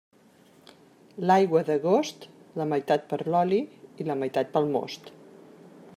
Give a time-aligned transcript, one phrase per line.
[1.31, 2.25] L'aigua d'agost,
[2.61, 3.61] la meitat per l'oli
[4.05, 5.17] i la meitat pel most.